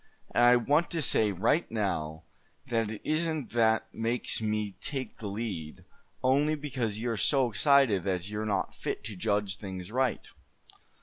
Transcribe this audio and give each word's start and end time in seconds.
And 0.33 0.43
I 0.43 0.55
want 0.55 0.89
to 0.89 1.01
say 1.03 1.31
right 1.31 1.69
now 1.69 2.23
that 2.65 2.89
it 2.89 3.01
isn't 3.03 3.51
that 3.51 3.93
makes 3.93 4.41
me 4.41 4.71
take 4.81 5.19
the 5.19 5.27
lead, 5.27 5.85
only 6.23 6.55
because 6.55 6.97
you 6.97 7.11
are 7.11 7.17
so 7.17 7.47
excited 7.51 8.03
that 8.05 8.27
you're 8.27 8.43
not 8.43 8.73
fit 8.73 9.03
to 9.03 9.15
judge 9.15 9.57
things 9.57 9.91
right." 9.91 10.27